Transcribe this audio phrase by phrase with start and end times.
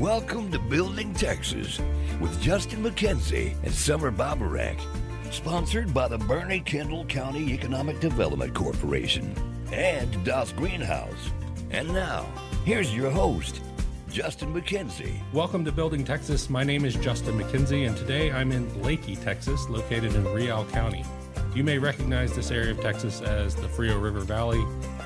[0.00, 1.78] Welcome to Building Texas
[2.22, 4.80] with Justin McKenzie and Somer Baburek.
[5.30, 9.34] Sponsored by the Boerne Kendall County Economic Development Corporation
[9.70, 11.14] and Das Greenhaus.
[11.70, 12.24] And now,
[12.64, 13.60] here's your host,
[14.10, 15.20] Justin McKenzie.
[15.34, 16.48] Welcome to Building Texas.
[16.48, 21.04] My name is Justin McKenzie, and today I'm in Leakey, Texas, located in Real County.
[21.54, 24.64] You may recognize this area of Texas as the Frio River Valley,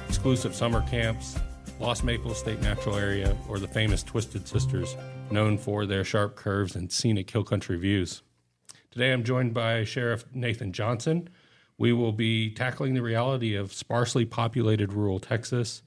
[0.08, 1.36] exclusive summer camps,
[1.80, 4.96] Lost Maple State Natural Area, or the famous Twisted Sisters,
[5.30, 8.22] known for their sharp curves and scenic hill country views.
[8.93, 11.29] Today I'm joined by Sheriff Nathan Johnson.
[11.76, 15.82] We will be tackling the reality of sparsely populated rural Texas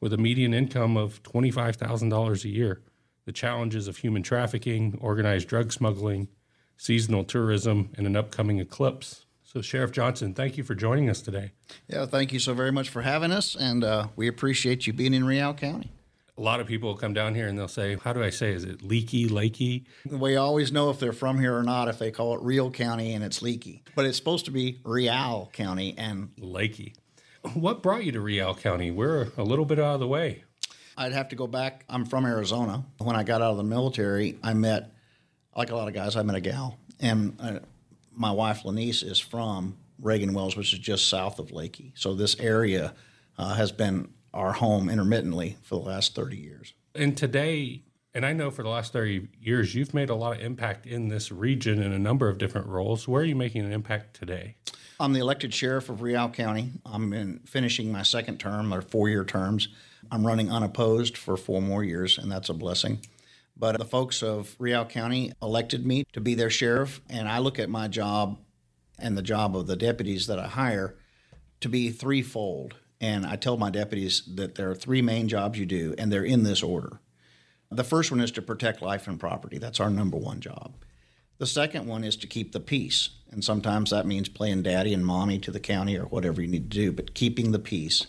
[0.00, 2.82] with a median income of $25,000 a year,
[3.24, 6.28] the challenges of human trafficking, organized drug smuggling,
[6.76, 9.24] seasonal tourism, and an upcoming eclipse.
[9.52, 11.52] So, Sheriff Johnson, thank you for joining us today.
[11.86, 15.12] Yeah, thank you so very much for having us, and uh, we appreciate you being
[15.12, 15.92] in Real County.
[16.38, 18.52] A lot of people come down here and they'll say, How do I say?
[18.52, 19.84] Is it leaky, lakey?
[20.10, 23.12] We always know if they're from here or not if they call it Real County
[23.12, 23.82] and it's leaky.
[23.94, 26.94] But it's supposed to be Real County and lakey.
[27.52, 28.90] What brought you to Real County?
[28.90, 30.44] We're a little bit out of the way.
[30.96, 31.84] I'd have to go back.
[31.90, 32.86] I'm from Arizona.
[32.96, 34.90] When I got out of the military, I met,
[35.54, 36.78] like a lot of guys, I met a gal.
[37.00, 37.58] And uh,
[38.14, 41.92] my wife, Lanice, is from Reagan Wells, which is just south of Leakey.
[41.94, 42.94] So this area
[43.38, 46.74] uh, has been our home intermittently for the last 30 years.
[46.94, 47.82] And today,
[48.14, 51.08] and I know for the last 30 years, you've made a lot of impact in
[51.08, 53.06] this region in a number of different roles.
[53.06, 54.56] Where are you making an impact today?
[55.00, 56.72] I'm the elected sheriff of Real County.
[56.86, 59.68] I'm in finishing my second term, or four year terms.
[60.10, 63.00] I'm running unopposed for four more years, and that's a blessing.
[63.56, 67.58] But the folks of Real County elected me to be their sheriff, and I look
[67.58, 68.38] at my job
[68.98, 70.96] and the job of the deputies that I hire
[71.60, 72.76] to be threefold.
[73.00, 76.24] And I tell my deputies that there are three main jobs you do, and they're
[76.24, 77.00] in this order.
[77.70, 79.58] The first one is to protect life and property.
[79.58, 80.74] That's our number one job.
[81.38, 83.10] The second one is to keep the peace.
[83.30, 86.70] And sometimes that means playing daddy and mommy to the county or whatever you need
[86.70, 88.06] to do, but keeping the peace.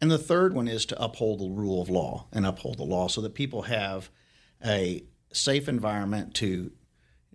[0.00, 3.06] And the third one is to uphold the rule of law and uphold the law
[3.06, 4.10] so that people have
[4.64, 6.72] a safe environment to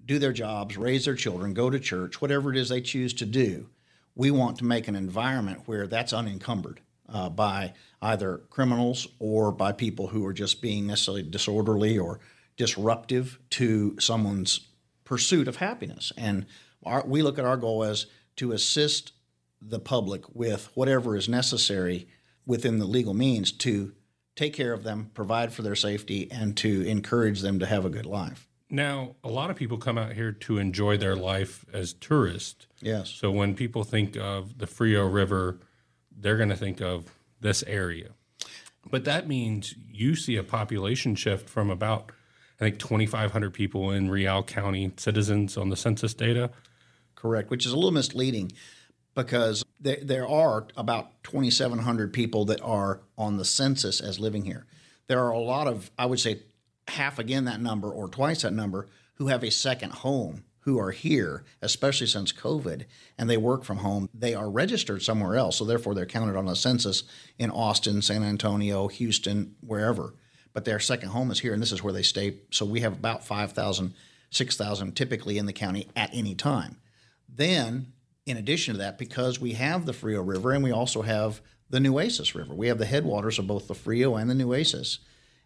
[0.05, 3.25] do their jobs, raise their children, go to church, whatever it is they choose to
[3.25, 3.69] do.
[4.15, 6.79] We want to make an environment where that's unencumbered
[7.09, 12.19] uh, by either criminals or by people who are just being necessarily disorderly or
[12.55, 14.67] disruptive to someone's
[15.03, 16.11] pursuit of happiness.
[16.17, 16.45] And
[16.83, 18.07] our, we look at our goal as
[18.37, 19.11] to assist
[19.61, 22.07] the public with whatever is necessary
[22.45, 23.93] within the legal means to
[24.37, 27.89] take care of them, provide for their safety, and to encourage them to have a
[27.89, 28.47] good life.
[28.69, 32.67] Now, a lot of people come out here to enjoy their life as tourists.
[32.81, 33.09] Yes.
[33.09, 35.57] So when people think of the Frio River,
[36.15, 37.05] they're going to think of
[37.41, 38.09] this area.
[38.89, 42.11] But that means you see a population shift from about,
[42.59, 46.51] I think, 2,500 people in Real County citizens on the census data.
[47.15, 48.51] Correct, which is a little misleading
[49.17, 54.67] because there, there are about 2,700 people that are on the census as living here.
[55.07, 56.43] There are a lot of, I would say,
[56.87, 60.91] half again that number or twice that number who have a second home who are
[60.91, 62.85] here, especially since COVID,
[63.17, 64.07] and they work from home.
[64.13, 67.03] They are registered somewhere else, so therefore they're counted on the census
[67.39, 70.13] in Austin, San Antonio, Houston, wherever.
[70.53, 72.35] But their second home is here, and this is where they stay.
[72.51, 73.95] So we have about 5,000,
[74.29, 76.77] 6,000 typically in the county at any time.
[77.27, 77.93] Then
[78.27, 81.79] in addition to that, because we have the Frio River and we also have the
[81.79, 84.99] Nueces River, we have the headwaters of both the Frio and the Nueces.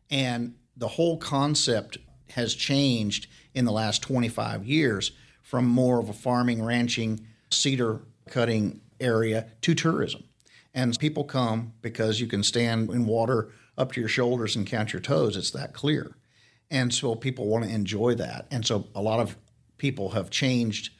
[0.09, 1.99] And the whole concept
[2.31, 5.11] has changed in the last 25 years
[5.43, 10.23] from more of a farming, ranching, cedar cutting area to tourism.
[10.73, 14.93] And people come because you can stand in water up to your shoulders and count
[14.93, 15.37] your toes.
[15.37, 16.15] It's that clear.
[16.71, 18.47] And so people want to enjoy that.
[18.49, 19.35] And so a lot of
[19.77, 20.91] people have changed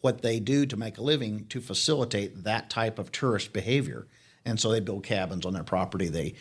[0.00, 4.06] what they do to make a living to facilitate that type of tourist behavior.
[4.44, 6.08] And so they build cabins on their property.
[6.08, 6.34] They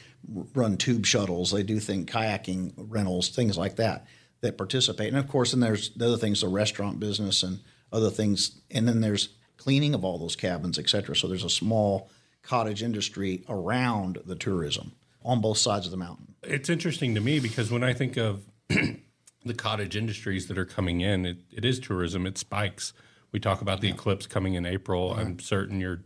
[0.54, 1.52] run tube shuttles.
[1.52, 4.08] They do things, kayaking rentals, things like that
[4.42, 5.10] that participate.
[5.10, 7.60] And of course, then there's the other things, the restaurant business and
[7.92, 8.62] other things.
[8.72, 11.16] And then there's cleaning of all those cabins, et cetera.
[11.16, 12.10] So there's a small
[12.42, 16.36] cottage industry around the tourism on both sides of the mountain.
[16.44, 21.02] It's interesting to me because when I think of the cottage industries that are coming
[21.02, 22.94] in, it, it is tourism, it spikes
[23.32, 23.94] we talk about the yeah.
[23.94, 25.14] eclipse coming in April.
[25.14, 26.04] I'm certain you're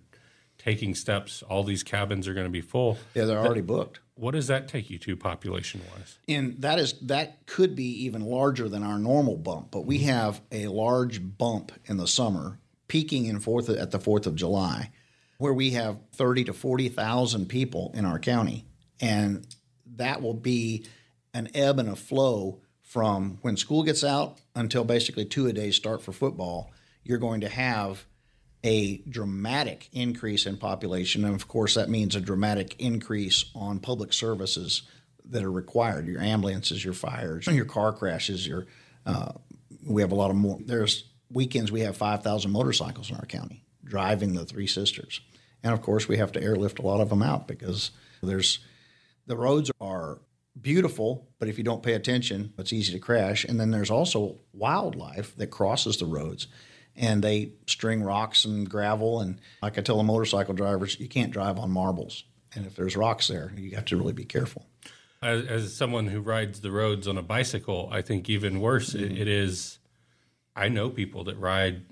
[0.58, 1.42] taking steps.
[1.44, 2.98] All these cabins are going to be full.
[3.14, 4.00] Yeah, they're already booked.
[4.16, 6.20] What does that take you to population wise?
[6.28, 10.10] And that is that could be even larger than our normal bump, but we mm-hmm.
[10.10, 14.92] have a large bump in the summer, peaking in fourth at the Fourth of July,
[15.38, 18.66] where we have thirty to forty thousand people in our county,
[19.02, 19.48] and
[19.96, 20.86] that will be
[21.34, 25.75] an ebb and a flow from when school gets out until basically two a days
[25.75, 26.72] start for football,
[27.04, 28.06] you're going to have
[28.64, 31.26] a dramatic increase in population.
[31.26, 34.84] And of course, that means a dramatic increase on public services
[35.26, 38.66] that are required your ambulances, your fires, your car crashes, your
[39.06, 39.34] uh,
[39.86, 40.60] we have a lot of more.
[40.66, 45.20] There's weekends we have 5,000 motorcycles in our county driving the Three Sisters.
[45.62, 47.92] And of course, we have to airlift a lot of them out because
[48.22, 48.60] there's
[49.28, 50.20] the roads are
[50.60, 53.44] beautiful, but if you don't pay attention, it's easy to crash.
[53.44, 56.48] And then there's also wildlife that crosses the roads
[56.95, 59.22] and they string rocks and gravel.
[59.22, 62.24] And like I tell the motorcycle drivers, you can't drive on marbles.
[62.56, 64.68] And if there's rocks there, you have to really be careful.
[65.22, 69.06] As, as someone who rides the roads on a bicycle, I think even worse mm-hmm.
[69.06, 69.80] it, it is.
[70.56, 71.84] I know people that ride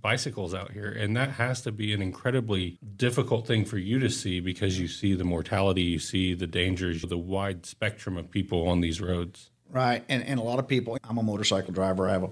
[0.00, 4.10] bicycles out here, and that has to be an incredibly difficult thing for you to
[4.10, 8.68] see because you see the mortality, you see the dangers, the wide spectrum of people
[8.68, 9.50] on these roads.
[9.70, 10.98] Right, and and a lot of people.
[11.02, 12.08] I'm a motorcycle driver.
[12.08, 12.30] I have a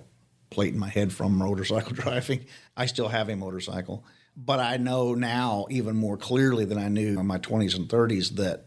[0.53, 2.47] plate in my head from motorcycle driving.
[2.77, 4.05] I still have a motorcycle,
[4.37, 8.37] but I know now even more clearly than I knew in my 20s and 30s
[8.37, 8.67] that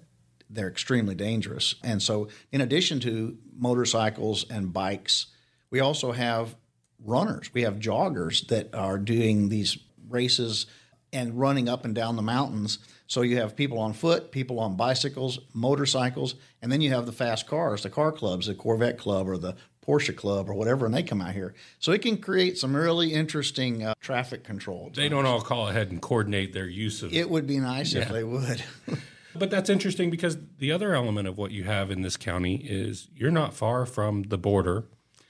[0.50, 1.76] they're extremely dangerous.
[1.84, 5.28] And so, in addition to motorcycles and bikes,
[5.70, 6.56] we also have
[7.04, 7.54] runners.
[7.54, 9.78] We have joggers that are doing these
[10.10, 10.66] races
[11.12, 12.80] and running up and down the mountains.
[13.08, 17.12] So you have people on foot, people on bicycles, motorcycles, and then you have the
[17.12, 19.56] fast cars, the car clubs, the Corvette Club or the
[19.88, 21.54] Porsche Club or whatever, and they come out here.
[21.80, 24.92] So it can create some really interesting uh, traffic control.
[24.94, 27.30] They don't all call ahead and coordinate their use of it.
[27.30, 28.04] Would be nice yeah.
[28.04, 28.64] if they would.
[29.36, 33.10] but that's interesting because the other element of what you have in this county is
[33.16, 34.86] you're not far from the border.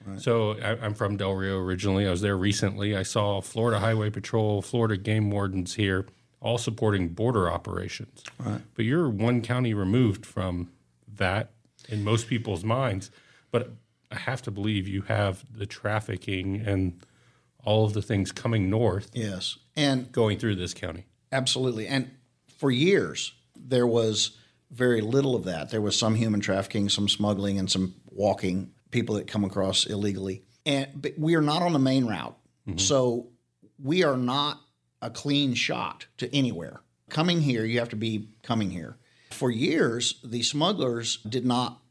[0.05, 0.21] Right.
[0.21, 2.07] So I, am from Del Rio originally.
[2.07, 2.95] I was there recently.
[2.95, 6.05] I saw Florida Highway Patrol, Florida game wardens here,
[6.39, 8.23] all supporting border operations.
[8.37, 8.61] Right.
[8.75, 10.69] But you're one county removed from
[11.15, 11.51] that
[11.89, 13.09] in most people's minds.
[13.51, 13.71] But
[14.15, 16.99] I have to believe you have the trafficking and
[17.63, 19.11] all of the things coming north.
[19.13, 19.57] Yes.
[19.75, 21.05] And going through this county.
[21.31, 21.87] Absolutely.
[21.87, 22.11] And
[22.47, 24.37] for years, there was
[24.71, 25.69] very little of that.
[25.69, 30.43] There was some human trafficking, some smuggling, and some walking people that come across illegally.
[30.65, 32.37] And but we are not on the main route.
[32.67, 32.77] Mm-hmm.
[32.77, 33.31] So
[33.77, 34.61] we are not
[35.01, 36.81] a clean shot to anywhere.
[37.09, 38.97] Coming here, you have to be coming here.
[39.31, 41.81] For years, the smugglers did not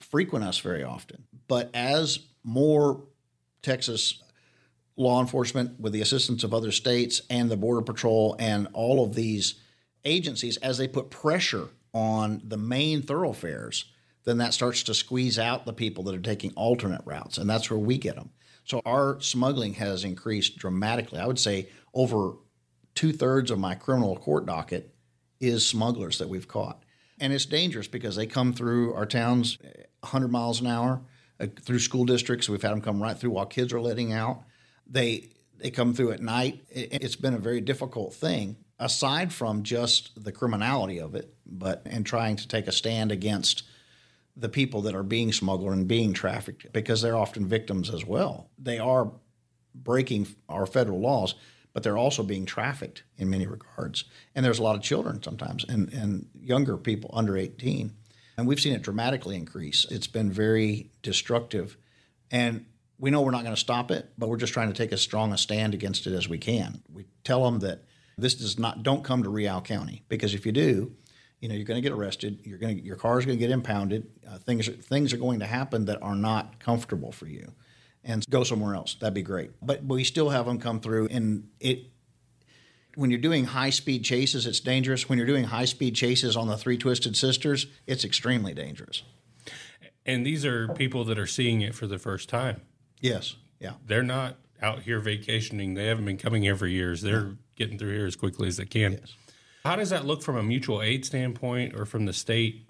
[0.00, 1.24] frequent us very often.
[1.48, 3.02] But as more
[3.62, 4.22] Texas
[4.96, 9.14] law enforcement, with the assistance of other states and the Border Patrol and all of
[9.14, 9.54] these
[10.04, 13.86] agencies, as they put pressure on the main thoroughfares,
[14.24, 17.38] then that starts to squeeze out the people that are taking alternate routes.
[17.38, 18.30] And that's where we get them.
[18.64, 21.18] So our smuggling has increased dramatically.
[21.18, 22.32] I would say over
[22.94, 24.94] two thirds of my criminal court docket
[25.40, 26.82] is smugglers that we've caught.
[27.20, 29.58] And it's dangerous because they come through our towns
[30.00, 31.00] 100 miles an hour
[31.40, 32.48] uh, through school districts.
[32.48, 34.42] We've had them come right through while kids are letting out.
[34.86, 36.64] They they come through at night.
[36.70, 41.82] It, it's been a very difficult thing, aside from just the criminality of it, but
[41.86, 43.64] and trying to take a stand against
[44.36, 48.48] the people that are being smuggled and being trafficked because they're often victims as well.
[48.56, 49.10] They are
[49.74, 51.34] breaking our federal laws,
[51.72, 54.04] but they're also being trafficked in many regards.
[54.34, 57.92] And there's a lot of children sometimes and, and younger people under 18
[58.38, 59.84] and we've seen it dramatically increase.
[59.90, 61.76] It's been very destructive.
[62.30, 62.66] And
[62.96, 65.02] we know we're not going to stop it, but we're just trying to take as
[65.02, 66.82] strong a stand against it as we can.
[66.90, 67.82] We tell them that
[68.16, 70.92] this does not don't come to Real County because if you do,
[71.40, 72.40] you know you're going to get arrested.
[72.44, 74.08] You're going to your car is going to get impounded.
[74.28, 77.52] Uh, things things are going to happen that are not comfortable for you,
[78.02, 78.96] and go somewhere else.
[79.00, 79.52] That'd be great.
[79.62, 81.92] But we still have them come through, and it
[82.98, 85.08] when you're doing high speed chases, it's dangerous.
[85.08, 89.04] When you're doing high speed chases on the Three Twisted Sisters, it's extremely dangerous.
[90.04, 92.60] And these are people that are seeing it for the first time.
[93.00, 93.36] Yes.
[93.60, 93.74] Yeah.
[93.86, 95.74] They're not out here vacationing.
[95.74, 97.02] They haven't been coming here for years.
[97.02, 98.94] They're getting through here as quickly as they can.
[98.94, 99.14] Yes.
[99.64, 102.66] How does that look from a mutual aid standpoint or from the state?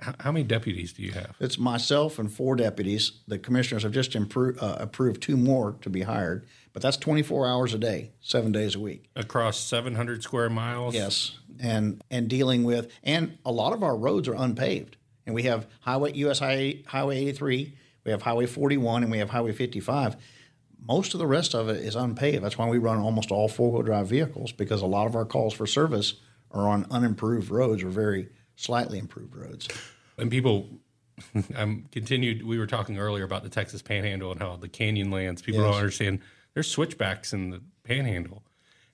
[0.00, 1.34] How, many deputies do you have?
[1.40, 3.12] It's myself and four deputies.
[3.26, 6.46] The commissioners have just improved, uh, approved two more to be hired.
[6.72, 9.08] But that's 24 hours a day, seven days a week.
[9.16, 10.94] Across 700 square miles?
[10.94, 11.38] Yes.
[11.58, 14.96] And, and dealing with, and a lot of our roads are unpaved.
[15.26, 17.74] And we have Highway, US Highway, Highway 83,
[18.04, 20.16] we have Highway 41, and we have Highway 55.
[20.86, 22.44] Most of the rest of it is unpaved.
[22.44, 25.24] That's why we run almost all four wheel drive vehicles because a lot of our
[25.24, 26.14] calls for service
[26.50, 28.28] are on unimproved roads or very
[28.58, 29.68] slightly improved roads.
[30.18, 30.68] And people
[31.56, 32.46] I'm continued.
[32.46, 35.42] We were talking earlier about the Texas Panhandle and how the canyon lands.
[35.42, 35.70] People yes.
[35.70, 36.20] don't understand
[36.54, 38.42] there's switchbacks in the panhandle.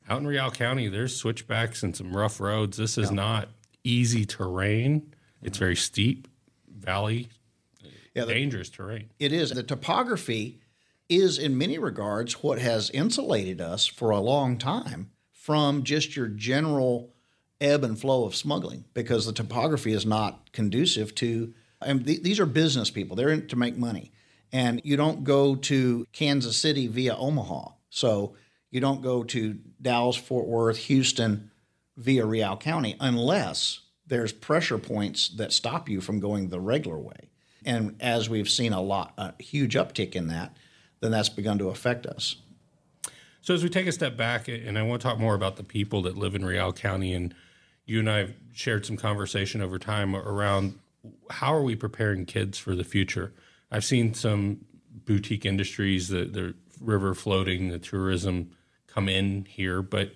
[0.08, 2.76] Out in Real County, there's switchbacks and some rough roads.
[2.76, 3.16] This is yeah.
[3.16, 3.48] not
[3.82, 5.14] easy terrain.
[5.42, 6.28] It's very steep,
[6.68, 7.28] valley.
[8.14, 9.10] Yeah, the- dangerous terrain.
[9.18, 9.50] It is.
[9.50, 10.60] The topography
[11.08, 16.28] is, in many regards, what has insulated us for a long time from just your
[16.28, 17.13] general
[17.64, 21.54] ebb and flow of smuggling because the topography is not conducive to.
[21.80, 24.12] And th- these are business people, they're in to make money.
[24.52, 27.70] And you don't go to Kansas City via Omaha.
[27.90, 28.36] So
[28.70, 31.50] you don't go to Dallas, Fort Worth, Houston
[31.96, 37.30] via Real County unless there's pressure points that stop you from going the regular way.
[37.64, 40.56] And as we've seen a lot, a huge uptick in that,
[41.00, 42.36] then that's begun to affect us.
[43.40, 45.64] So as we take a step back, and I want to talk more about the
[45.64, 47.34] people that live in Real County, and
[47.86, 50.78] you and I have shared some conversation over time around
[51.30, 53.32] how are we preparing kids for the future.
[53.70, 54.64] I've seen some
[55.04, 58.50] boutique industries, the the river floating, the tourism
[58.86, 60.12] come in here, but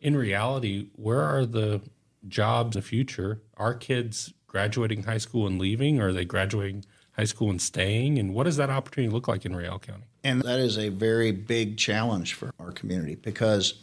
[0.00, 1.80] in reality, where are the
[2.28, 3.40] jobs of the future?
[3.56, 6.00] Are kids graduating high school and leaving?
[6.00, 8.18] Or are they graduating high school and staying?
[8.18, 10.04] And what does that opportunity look like in Real County?
[10.22, 13.74] And that is a very big challenge for our community because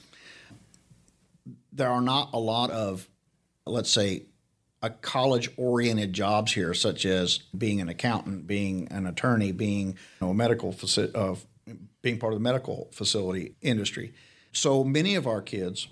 [1.71, 3.07] there are not a lot of,
[3.65, 4.25] let's say,
[4.81, 9.95] a college oriented jobs here, such as being an accountant, being an attorney, being you
[10.21, 11.35] know, a medical faci- uh,
[12.01, 14.13] being part of the medical facility industry.
[14.51, 15.87] So many of our kids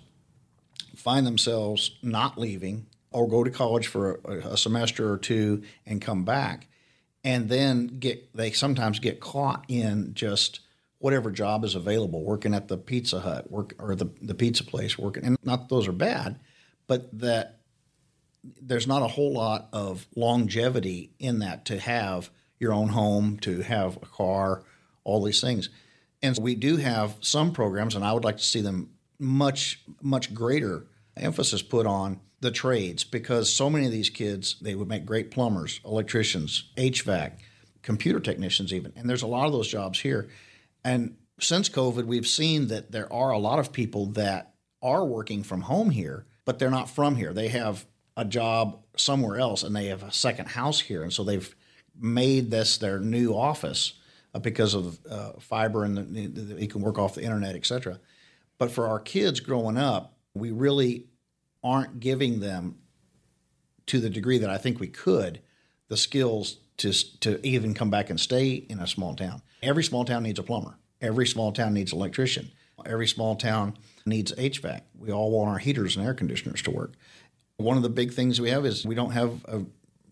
[0.96, 6.02] find themselves not leaving or go to college for a, a semester or two and
[6.02, 6.68] come back
[7.24, 10.62] and then get they sometimes get caught in just
[11.00, 14.98] whatever job is available working at the pizza hut work or the, the pizza place
[14.98, 16.40] working and not those are bad
[16.88, 17.60] but that
[18.62, 22.30] there's not a whole lot of longevity in that to have
[22.60, 24.64] your own home to have a car
[25.04, 25.70] all these things.
[26.22, 30.34] And we do have some programs and i would like to see them much much
[30.34, 30.86] greater
[31.18, 35.32] emphasis put on the trades because so many of these kids they would make great
[35.32, 37.34] plumbers electricians hvac
[37.82, 40.30] computer technicians even and there's a lot of those jobs here
[40.84, 45.44] and since covid we've seen that there are a lot of people that are working
[45.44, 47.32] from home here but they're not from here.
[47.32, 47.86] They have
[48.18, 51.04] a job somewhere else and they have a second house here.
[51.04, 51.56] And so they've
[51.96, 53.94] made this their new office
[54.34, 58.00] uh, because of uh, fiber and the, you can work off the internet etc
[58.58, 61.06] but for our kids growing up we really
[61.64, 62.78] aren't giving them
[63.86, 65.42] to the degree that I think we could
[65.88, 69.42] the skills to to even come back and stay in a small town.
[69.62, 70.78] Every small town needs a plumber.
[71.02, 72.52] Every small town needs an electrician.
[72.86, 74.82] Every small town needs HVAC.
[74.98, 76.94] We all want our heaters and air conditioners to work.
[77.58, 79.66] One of the big things we have is we don't have a,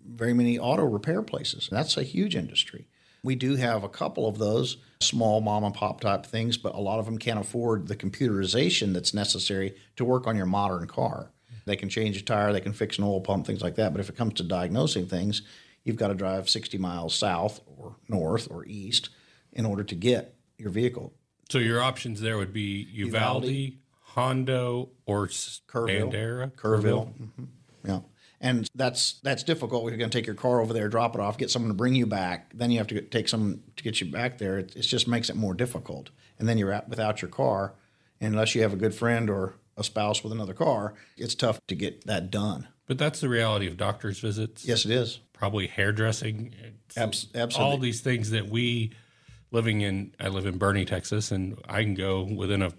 [0.05, 1.69] very many auto repair places.
[1.71, 2.87] That's a huge industry.
[3.23, 6.79] We do have a couple of those small mom and pop type things, but a
[6.79, 11.31] lot of them can't afford the computerization that's necessary to work on your modern car.
[11.65, 13.91] They can change a tire, they can fix an oil pump, things like that.
[13.91, 15.41] But if it comes to diagnosing things,
[15.83, 19.09] you've got to drive 60 miles south or north or east
[19.57, 21.13] in order to get your vehicle.
[21.49, 26.11] So your options there would be Uvalde, Hondo, or Kerrville.
[26.11, 27.13] Bandera, Kerrville.
[27.13, 27.43] Mm-hmm.
[27.85, 27.99] Yeah.
[28.39, 29.83] And that's that's difficult.
[29.83, 31.95] We're going to take your car over there, drop it off, get someone to bring
[31.95, 32.51] you back.
[32.53, 34.59] Then you have to take someone to get you back there.
[34.59, 36.11] It, it just makes it more difficult.
[36.37, 37.73] And then you're out without your car,
[38.21, 40.93] unless you have a good friend or a spouse with another car.
[41.17, 42.67] It's tough to get that done.
[42.85, 44.65] But that's the reality of doctor's visits.
[44.65, 45.19] Yes, it is.
[45.33, 46.53] Probably hairdressing.
[46.95, 47.71] Abs- absolutely.
[47.71, 48.91] All these things that we
[49.51, 50.13] living in.
[50.19, 52.71] I live in Boerne, Texas, and I can go within a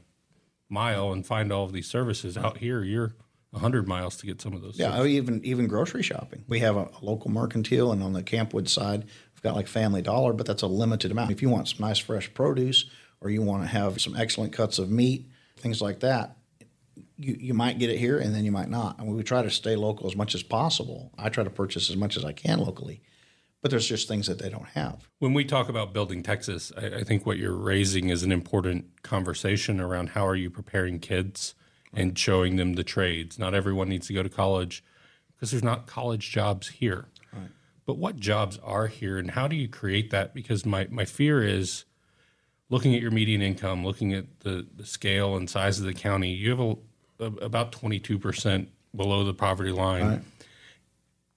[0.69, 2.37] mile and find all of these services.
[2.37, 3.13] Out here, you're
[3.55, 4.79] hundred miles to get some of those.
[4.79, 5.13] Yeah, services.
[5.13, 6.45] even even grocery shopping.
[6.49, 9.69] We have a, a local mercantile, and on the Camp Wood side, we've got like
[9.69, 11.31] Family Dollar, but that's a limited amount.
[11.31, 12.85] If you want some nice fresh produce,
[13.21, 16.37] or you want to have some excellent cuts of meat, things like that,
[17.17, 18.97] you, you might get it here, and then you might not.
[18.99, 21.13] I mean, we try to stay local as much as possible.
[21.19, 23.03] I try to purchase as much as I can locally,
[23.61, 25.09] but there's just things that they don't have.
[25.19, 29.03] When we talk about building Texas, I, I think what you're raising is an important
[29.03, 31.55] conversation around how are you preparing kids
[31.93, 33.39] and showing them the trades.
[33.39, 34.85] Not everyone needs to go to college
[35.35, 37.09] because there's not college jobs here.
[37.87, 40.35] But what jobs are here and how do you create that?
[40.35, 41.87] Because my, my fear is
[42.69, 46.31] looking at your median income, looking at the, the scale and size of the county,
[46.31, 46.77] you have a,
[47.19, 50.23] a, about 22% below the poverty line.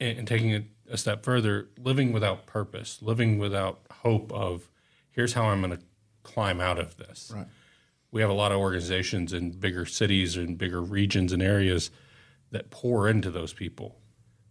[0.01, 4.69] And, and taking it a step further, living without purpose, living without hope of
[5.10, 5.83] here's how I'm going to
[6.24, 7.31] climb out of this.
[7.33, 7.48] Right.
[8.12, 11.91] We have a lot of organizations in bigger cities and bigger regions and areas
[12.51, 13.98] that pour into those people.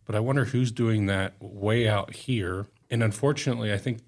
[0.07, 2.67] But I wonder who's doing that way out here.
[2.91, 4.01] And unfortunately, I think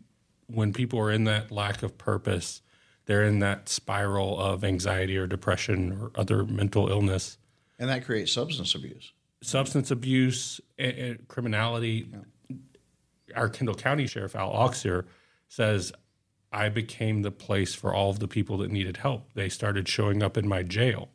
[0.47, 2.63] when people are in that lack of purpose,
[3.05, 7.37] they're in that spiral of anxiety or depression or other mental illness,
[7.79, 9.13] And that creates substance abuse.
[9.43, 12.09] Substance abuse, and, and criminality.
[13.35, 15.05] our Kendall County Sheriff Al Auxier
[15.49, 15.93] says,
[16.53, 19.33] I became the place for all of the people that needed help.
[19.35, 21.09] They started showing up in my jail.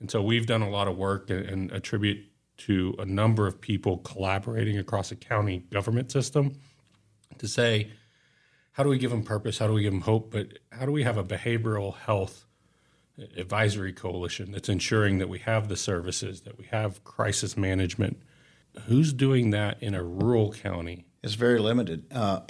[0.00, 2.26] And so we've done a lot of work and, and attribute
[2.58, 6.54] to a number of people collaborating across a county government system
[7.38, 7.90] to say,
[8.72, 9.58] how do we give them purpose?
[9.58, 10.30] How do we give them hope?
[10.30, 12.46] But how do we have a behavioral health
[13.36, 18.20] advisory coalition that's ensuring that we have the services, that we have crisis management?
[18.86, 21.06] Who's doing that in a rural county?
[21.22, 22.06] It's very limited.
[22.10, 22.40] Uh,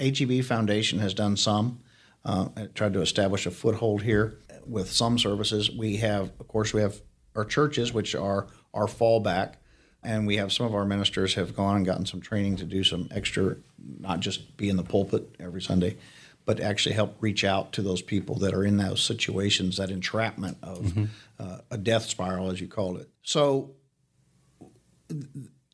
[0.43, 1.79] Foundation has done some,
[2.25, 5.69] uh, tried to establish a foothold here with some services.
[5.69, 7.01] We have, of course, we have
[7.35, 9.55] our churches, which are our fallback
[10.03, 12.83] and we have some of our ministers have gone and gotten some training to do
[12.83, 13.55] some extra,
[13.99, 15.97] not just be in the pulpit every Sunday,
[16.45, 20.57] but actually help reach out to those people that are in those situations, that entrapment
[20.61, 21.05] of mm-hmm.
[21.39, 23.09] uh, a death spiral, as you called it.
[23.21, 23.71] So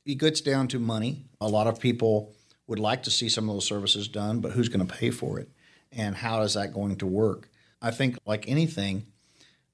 [0.06, 1.26] it gets down to money.
[1.42, 2.34] A lot of people
[2.68, 5.40] would like to see some of those services done, but who's going to pay for
[5.40, 5.50] it?
[5.92, 7.50] And how is that going to work?
[7.82, 9.08] I think, like anything,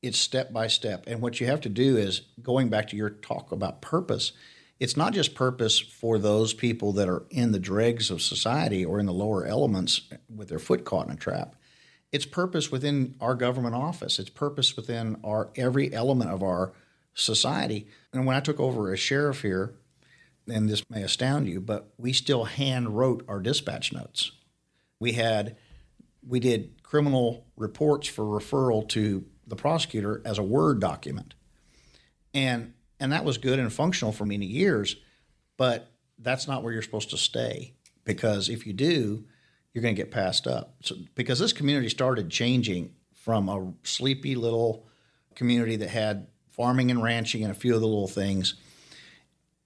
[0.01, 1.05] it's step by step.
[1.07, 4.31] And what you have to do is going back to your talk about purpose,
[4.79, 8.99] it's not just purpose for those people that are in the dregs of society or
[8.99, 10.01] in the lower elements
[10.33, 11.55] with their foot caught in a trap.
[12.11, 14.19] It's purpose within our government office.
[14.19, 16.73] It's purpose within our every element of our
[17.13, 17.87] society.
[18.13, 19.75] And when I took over as sheriff here,
[20.47, 24.31] and this may astound you, but we still hand wrote our dispatch notes.
[24.99, 25.57] We had
[26.27, 31.35] we did criminal reports for referral to the prosecutor as a Word document.
[32.33, 34.95] And and that was good and functional for many years,
[35.57, 37.73] but that's not where you're supposed to stay
[38.03, 39.25] because if you do,
[39.73, 40.75] you're going to get passed up.
[40.81, 44.87] So because this community started changing from a sleepy little
[45.35, 48.55] community that had farming and ranching and a few of the little things.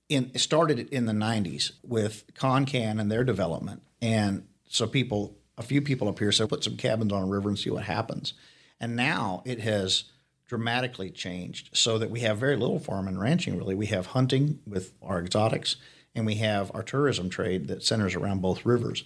[0.09, 3.83] In, it started in the 90s with Concan and their development.
[4.01, 7.47] And so people, a few people up here said, put some cabins on a river
[7.47, 8.33] and see what happens.
[8.79, 10.05] And now it has
[10.49, 13.75] dramatically changed so that we have very little farm and ranching really.
[13.75, 15.75] We have hunting with our exotics,
[16.15, 19.03] and we have our tourism trade that centers around both rivers.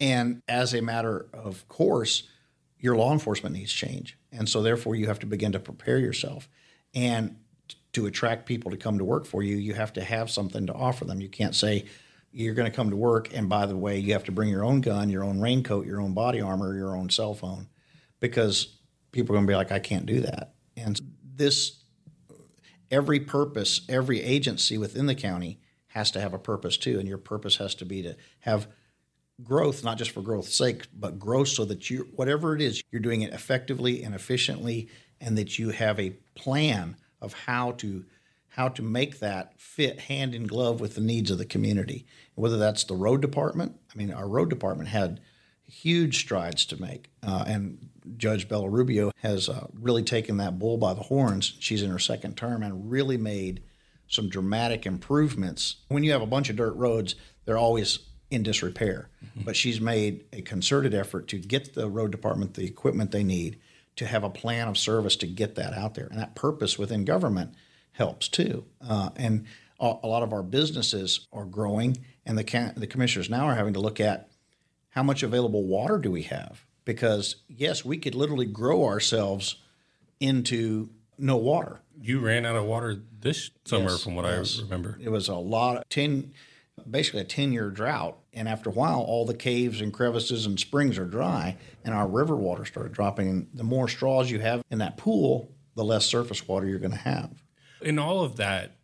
[0.00, 2.22] And as a matter of course,
[2.78, 4.16] your law enforcement needs change.
[4.30, 6.48] And so therefore you have to begin to prepare yourself.
[6.94, 7.36] And
[7.92, 10.72] to attract people to come to work for you, you have to have something to
[10.72, 11.20] offer them.
[11.20, 11.86] You can't say,
[12.30, 14.62] you're going to come to work, and by the way, you have to bring your
[14.62, 17.68] own gun, your own raincoat, your own body armor, your own cell phone,
[18.20, 18.76] because
[19.10, 20.54] people are going to be like, I can't do that.
[20.78, 21.00] And
[21.34, 21.82] this,
[22.90, 26.98] every purpose, every agency within the county has to have a purpose too.
[26.98, 28.68] And your purpose has to be to have
[29.42, 33.00] growth, not just for growth's sake, but growth so that you, whatever it is, you're
[33.00, 34.88] doing it effectively and efficiently,
[35.20, 38.04] and that you have a plan of how to
[38.50, 42.04] how to make that fit hand in glove with the needs of the community.
[42.34, 45.20] Whether that's the road department, I mean, our road department had
[45.68, 50.78] huge strides to make, uh, and Judge Bella Rubio has uh, really taken that bull
[50.78, 51.54] by the horns.
[51.60, 53.62] She's in her second term and really made
[54.08, 55.76] some dramatic improvements.
[55.88, 57.98] When you have a bunch of dirt roads, they're always
[58.30, 59.10] in disrepair.
[59.24, 59.42] Mm-hmm.
[59.42, 63.58] But she's made a concerted effort to get the road department the equipment they need
[63.96, 66.06] to have a plan of service to get that out there.
[66.06, 67.54] And that purpose within government
[67.92, 68.64] helps too.
[68.86, 69.46] Uh, and
[69.80, 73.74] a, a, lot of our businesses are growing, and the, the commissioners now are having
[73.74, 74.30] to look at
[74.98, 76.66] how much available water do we have?
[76.88, 79.56] because yes, we could literally grow ourselves
[80.20, 81.82] into no water.
[82.00, 84.58] You ran out of water this summer, yes, from what yes.
[84.58, 84.98] I remember.
[84.98, 86.32] It was a lot of ten,
[86.90, 90.58] basically a ten year drought, and after a while, all the caves and crevices and
[90.58, 93.28] springs are dry, and our river water started dropping.
[93.28, 96.92] And the more straws you have in that pool, the less surface water you're going
[96.92, 97.42] to have.
[97.82, 98.76] In all of that,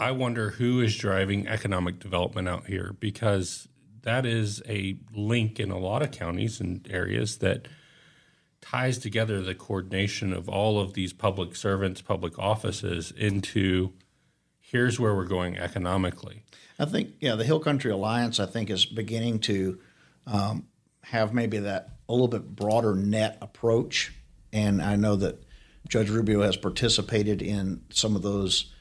[0.00, 3.68] I wonder who is driving economic development out here because
[4.04, 7.66] that is a link in a lot of counties and areas that
[8.60, 13.92] ties together the coordination of all of these public servants, public offices into
[14.60, 16.42] here's where we're going economically.
[16.78, 19.78] I think, yeah, the Hill Country Alliance, I think, is beginning to
[20.26, 20.66] um,
[21.02, 24.12] have maybe that a little bit broader net approach.
[24.52, 25.44] And I know that
[25.88, 28.72] Judge Rubio has participated in some of those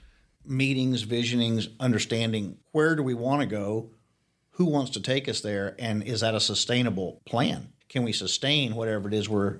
[0.45, 3.91] meetings, visionings, understanding where do we want to go,
[4.53, 7.73] who wants to take us there and is that a sustainable plan?
[7.89, 9.59] Can we sustain whatever it is we're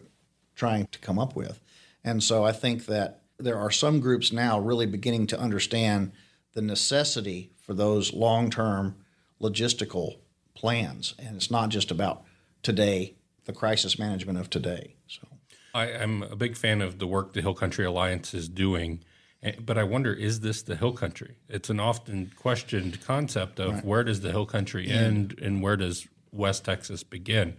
[0.56, 1.60] trying to come up with?
[2.04, 6.12] And so i think that there are some groups now really beginning to understand
[6.54, 8.96] the necessity for those long-term
[9.42, 10.18] logistical
[10.54, 11.16] plans.
[11.18, 12.24] And it's not just about
[12.62, 15.28] today the crisis management of today so.
[15.74, 19.04] I, am a big fan of the work the hill country alliance is doing
[19.44, 21.36] Eh, but I wonder, is this the hill country?
[21.50, 26.08] It's an often questioned concept of where does the hill country end and where does
[26.32, 27.58] West Texas begin?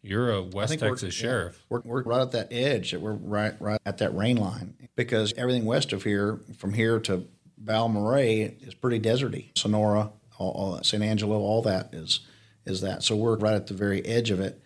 [0.00, 1.22] You're a West Texas yeah.
[1.22, 1.66] sheriff.
[1.68, 2.94] We're, we're right at that edge.
[2.94, 7.26] We're right right at that rain line because everything west of here, from here to
[7.62, 9.56] Balmorhea, is pretty deserty.
[9.56, 12.20] Sonora, all, all San Angelo, all that is
[12.66, 13.02] is that.
[13.02, 14.62] So we're right at the very edge of it.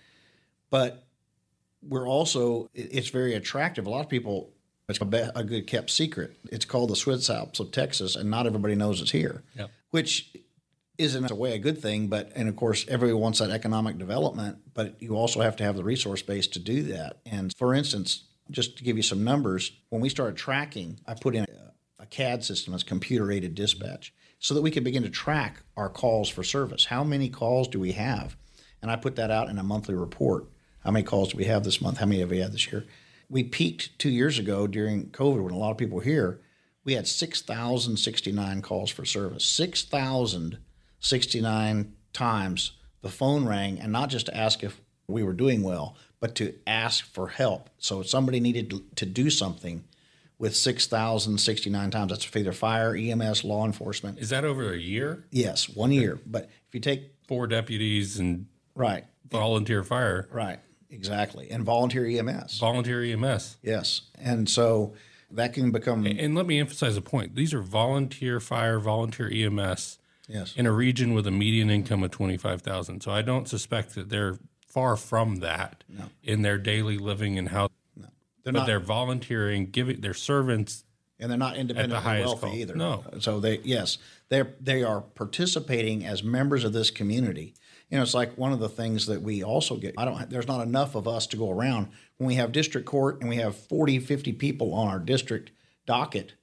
[0.71, 1.07] But
[1.83, 3.87] we're also it- it's very attractive.
[3.87, 4.53] A lot of people.
[4.89, 6.37] It's a, be- a good kept secret.
[6.51, 9.43] It's called the Swiss Alps of Texas, and not everybody knows it's here.
[9.55, 9.71] Yep.
[9.91, 10.35] Which
[10.97, 14.59] isn't a way a good thing, but and of course everybody wants that economic development,
[14.75, 17.19] but you also have to have the resource base to do that.
[17.25, 21.37] And for instance, just to give you some numbers, when we started tracking, I put
[21.37, 25.11] in a, a CAD system as computer aided dispatch so that we could begin to
[25.11, 26.87] track our calls for service.
[26.87, 28.37] How many calls do we have?
[28.81, 30.47] And I put that out in a monthly report.
[30.83, 31.99] How many calls do we have this month?
[31.99, 32.87] How many have we had this year?
[33.29, 36.41] We peaked two years ago during COVID when a lot of people were here.
[36.85, 39.45] We had 6,069 calls for service.
[39.45, 45.97] 6,069 times the phone rang, and not just to ask if we were doing well,
[46.21, 47.71] but to ask for help.
[47.79, 49.85] So if somebody needed to- do something
[50.39, 54.19] with 6,069 times, that's either fire, EMS, law enforcement.
[54.19, 55.27] Is that over a year?
[55.31, 56.19] Yes, one year.
[56.27, 60.59] But if you take, Four deputies and right, volunteer fire, right,
[60.91, 62.59] exactly, and volunteer EMS.
[62.59, 63.57] volunteer EMS.
[63.63, 64.03] Yes.
[64.19, 64.95] And so
[65.31, 67.35] that can become, And let me emphasize a point.
[67.35, 69.99] These are volunteer fire, volunteer EMS
[70.29, 70.55] yes.
[70.57, 73.03] in a region with a median income of 25,000.
[73.03, 75.85] So I don't suspect that they're far from that
[76.23, 78.07] in their daily living and how no.
[78.45, 80.85] They're but not, they're volunteering, giving their servants
[81.21, 82.57] and they're not independently highest wealthy call.
[82.57, 82.75] either.
[82.77, 83.05] No.
[83.21, 83.99] So they yes,
[84.29, 87.55] they're they are participating as members of this community.
[87.91, 89.95] You know, it's like one of the things that we also get.
[89.97, 90.29] I don't.
[90.29, 93.37] There's not enough of us to go around when we have district court and we
[93.37, 95.53] have 40, 50 people on our district
[95.87, 96.35] docket.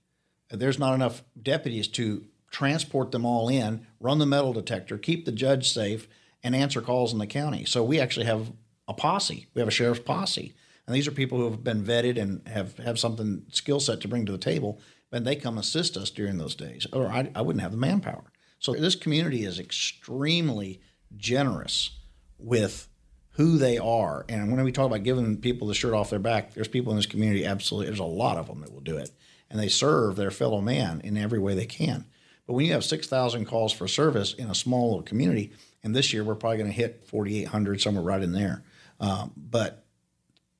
[0.50, 5.32] There's not enough deputies to transport them all in, run the metal detector, keep the
[5.32, 6.08] judge safe,
[6.44, 7.66] and answer calls in the county.
[7.66, 8.52] So we actually have
[8.88, 9.48] a posse.
[9.54, 10.56] We have a sheriff's posse.
[10.88, 14.08] And these are people who have been vetted and have, have something skill set to
[14.08, 14.80] bring to the table,
[15.12, 18.32] and they come assist us during those days, or I, I wouldn't have the manpower.
[18.60, 20.82] So this community is extremely
[21.18, 21.92] generous
[22.38, 22.88] with
[23.32, 24.26] who they are.
[24.30, 26.98] And when we talk about giving people the shirt off their back, there's people in
[26.98, 29.12] this community, absolutely, there's a lot of them that will do it.
[29.50, 32.06] And they serve their fellow man in every way they can.
[32.48, 35.52] But when you have 6,000 calls for service in a small little community,
[35.84, 38.64] and this year we're probably going to hit 4,800, somewhere right in there.
[39.00, 39.86] Um, but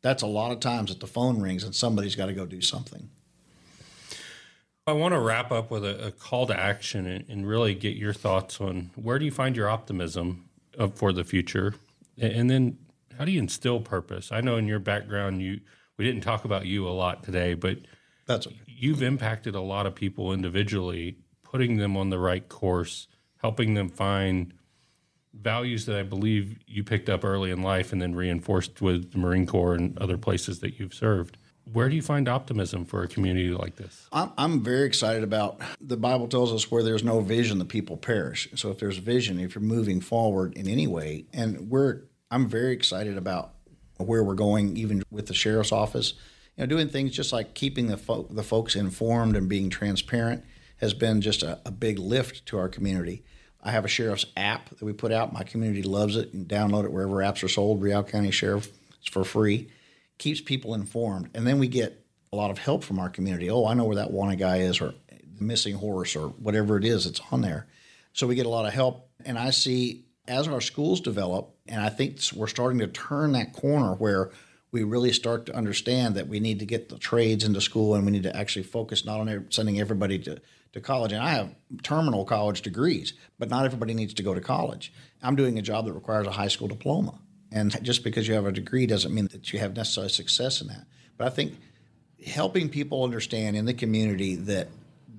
[0.02, 2.62] that's a lot of times that the phone rings and somebody's got to go do
[2.62, 3.10] something.
[4.88, 7.96] I want to wrap up with a, a call to action and, and really get
[7.96, 10.45] your thoughts on where do you find your optimism
[10.96, 11.76] for the future,
[12.18, 12.78] and, and then
[13.18, 14.32] how do you instill purpose?
[14.32, 15.62] I know in your background, you
[15.98, 17.78] we didn't talk about you a lot today, but
[18.26, 18.58] That's okay.
[18.68, 23.08] you've impacted a lot of people individually, putting them on the right course,
[23.38, 24.54] helping them find
[25.34, 29.18] values that I believe you picked up early in life and then reinforced with the
[29.18, 31.38] Marine Corps and other places that you've served.
[31.72, 34.08] Where do you find optimism for a community like this?
[34.14, 37.98] I'm, I'm very excited about the Bible tells us where there's no vision, the people
[37.98, 38.48] perish.
[38.56, 42.74] So if there's vision, if you're moving forward in any way, and we're, I'm very
[42.74, 43.56] excited about
[43.98, 46.14] where we're going, even with the sheriff's office.
[46.56, 50.44] You know, doing things just like keeping the fo- the folks informed and being transparent
[50.78, 53.24] has been just a, a big lift to our community.
[53.64, 55.34] I have a sheriff's app that we put out.
[55.34, 56.34] My community loves it.
[56.34, 57.82] and download it wherever apps are sold.
[57.82, 59.70] Real County Sheriff, it's for free.
[60.18, 63.50] Keeps people informed, and then we get a lot of help from our community.
[63.50, 66.86] Oh, I know where that wanted guy is, or the missing horse, or whatever it
[66.86, 67.68] is that's on there.
[68.14, 71.82] So we get a lot of help, and I see as our schools develop, and
[71.82, 74.32] I think we're starting to turn that corner where
[74.72, 78.06] we really start to understand that we need to get the trades into school, and
[78.06, 80.42] we need to actually focus not on sending everybody to
[80.76, 81.14] to college.
[81.14, 84.94] And I have terminal college degrees, but not everybody needs to go to college.
[85.24, 87.18] I'm doing a job that requires a high school diploma.
[87.56, 90.68] And just because you have a degree doesn't mean that you have necessarily success in
[90.68, 90.86] that.
[91.18, 91.58] But I think
[92.28, 94.68] helping people understand in the community that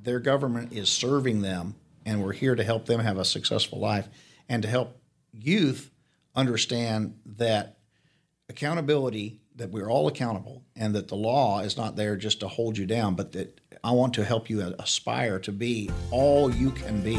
[0.03, 4.07] their government is serving them and we're here to help them have a successful life
[4.51, 4.99] and to help
[5.33, 5.91] youth
[6.35, 7.79] understand that
[8.51, 12.77] accountability that we're all accountable and that the law is not there just to hold
[12.77, 17.01] you down but that I want to help you aspire to be all you can
[17.01, 17.19] be.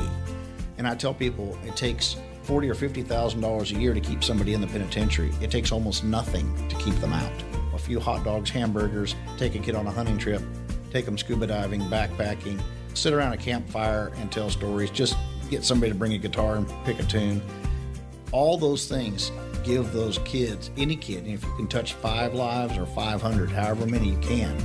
[0.78, 2.18] And I tell people it takes
[2.48, 5.34] forty or fifty thousand dollars a year to keep somebody in the penitentiary.
[5.42, 7.32] It takes almost nothing to keep them out.
[7.74, 10.42] A few hot dogs, hamburgers, take a kid on a hunting trip,
[10.90, 12.62] take them scuba diving, backpacking,
[12.94, 14.90] sit around a campfire and tell stories.
[14.90, 15.18] Just
[15.50, 17.42] get somebody to bring a guitar and pick a tune.
[18.32, 19.32] All those things
[19.64, 23.86] give those kids, any kid, and if you can touch five lives or 500, however
[23.86, 24.58] many you can,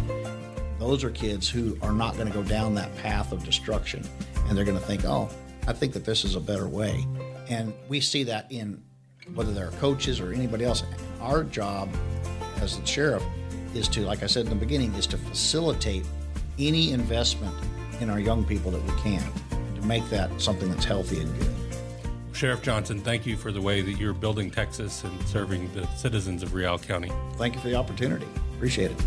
[0.79, 4.09] those are kids who are not going to go down that path of destruction
[4.49, 5.29] and they're going to think, oh,
[5.67, 7.07] I think that this is a better way.
[7.53, 8.83] And we see that in
[9.35, 10.85] whether they're coaches or anybody else.
[11.21, 11.91] Our job
[12.63, 13.23] as the sheriff
[13.75, 16.07] is to, like I said in the beginning, is to facilitate
[16.59, 17.55] any investment
[18.01, 19.23] in our young people that we can
[19.75, 21.55] to make that something that's healthy and good.
[22.35, 26.43] Sheriff Johnson, thank you for the way that you're building Texas and serving the citizens
[26.43, 27.13] of Real County.
[27.35, 28.27] Thank you for the opportunity.
[28.57, 28.99] Appreciate it.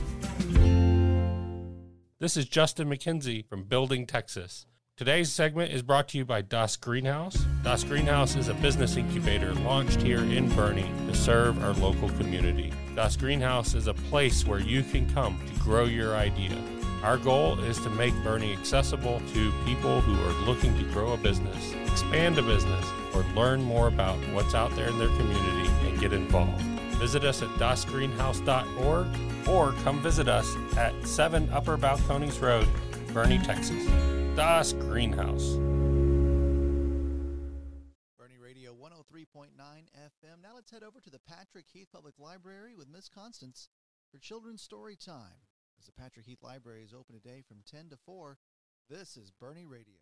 [2.20, 4.68] This is Justin McKenzie from Building Texas.
[4.98, 7.46] Today's segment is brought to you by Das Greenhaus.
[7.64, 12.72] Das Greenhaus is a business incubator launched here in Boerne to serve our local community.
[12.96, 16.58] Das Greenhaus is a place where you can come to grow your idea.
[17.04, 21.18] Our goal is to make Boerne accessible to people who are looking to grow a
[21.18, 26.00] business, expand a business, or learn more about what's out there in their community and
[26.00, 26.62] get involved.
[27.02, 29.08] Visit us at dasgreenhouse.org
[29.50, 32.70] or come visit us at 7 Upper Balcones Road,
[33.08, 33.86] Boerne, Texas.
[34.36, 35.56] Das Greenhaus.
[38.20, 39.48] Boerne Radio 103.9
[39.96, 40.42] FM.
[40.44, 43.70] Now let's head over to the Patrick Heath Public Library with Miss Constance
[44.12, 45.48] for Children's Story Time.
[45.80, 48.38] As the Patrick Heath Library is open today from 10 to 4,
[48.90, 50.02] this is Boerne Radio.